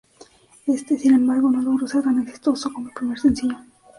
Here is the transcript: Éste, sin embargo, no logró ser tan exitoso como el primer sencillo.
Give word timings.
Éste, 0.65 0.97
sin 0.97 1.13
embargo, 1.13 1.51
no 1.51 1.61
logró 1.61 1.87
ser 1.87 2.01
tan 2.01 2.19
exitoso 2.27 2.73
como 2.73 2.87
el 2.87 2.93
primer 2.95 3.19
sencillo. 3.19 3.57